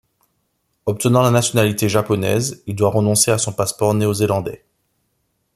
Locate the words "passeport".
3.53-3.93